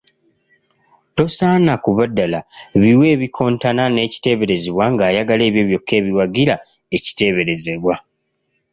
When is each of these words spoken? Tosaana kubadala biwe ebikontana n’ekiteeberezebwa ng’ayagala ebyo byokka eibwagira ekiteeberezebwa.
Tosaana 1.15 1.73
kubadala 1.83 2.39
biwe 2.81 3.05
ebikontana 3.15 3.83
n’ekiteeberezebwa 3.89 4.83
ng’ayagala 4.91 5.43
ebyo 5.49 5.63
byokka 5.69 5.93
eibwagira 5.99 6.55
ekiteeberezebwa. 6.95 7.95